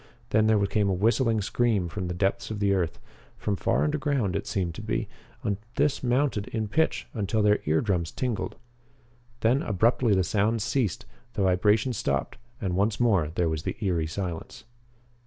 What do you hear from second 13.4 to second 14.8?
was the eery silence.